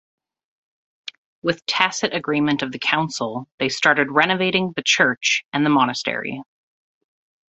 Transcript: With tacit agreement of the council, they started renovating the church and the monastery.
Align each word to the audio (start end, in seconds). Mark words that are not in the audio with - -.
With 1.43 1.63
tacit 1.67 2.11
agreement 2.15 2.63
of 2.63 2.71
the 2.71 2.79
council, 2.79 3.47
they 3.59 3.69
started 3.69 4.09
renovating 4.09 4.73
the 4.75 4.81
church 4.81 5.43
and 5.53 5.63
the 5.63 5.69
monastery. 5.69 6.41